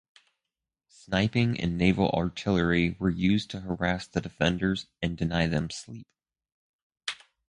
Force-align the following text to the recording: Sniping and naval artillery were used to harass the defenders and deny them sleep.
Sniping 0.89 1.59
and 1.61 1.77
naval 1.77 2.09
artillery 2.09 2.95
were 2.97 3.11
used 3.11 3.51
to 3.51 3.59
harass 3.59 4.07
the 4.07 4.19
defenders 4.19 4.87
and 4.99 5.15
deny 5.15 5.45
them 5.45 5.69
sleep. 5.69 6.07